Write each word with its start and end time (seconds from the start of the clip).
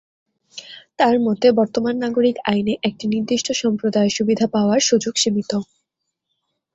তাঁর 0.99 1.15
মতে, 1.19 1.47
বর্তমান 1.51 1.95
নাগরিক 1.97 2.35
আইনে 2.45 2.73
একটি 2.83 3.05
নির্দিষ্ট 3.07 3.47
সম্প্রদায়ের 3.61 4.15
সুবিধা 4.17 4.45
পাওয়ার 4.55 4.79
সুযোগ 4.89 5.13
সীমিত। 5.17 5.51